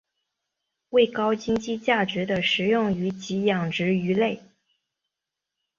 [0.89, 4.41] 为高经济价值的食用鱼及养殖鱼类。